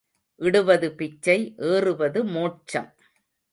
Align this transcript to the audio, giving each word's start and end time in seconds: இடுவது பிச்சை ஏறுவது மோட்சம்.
இடுவது 0.39 0.87
பிச்சை 0.91 1.37
ஏறுவது 1.57 2.23
மோட்சம். 2.23 2.91